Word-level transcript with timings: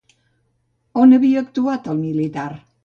On 1.03 1.13
havia 1.19 1.45
actuat 1.47 1.95
el 1.95 2.03
militar? 2.09 2.51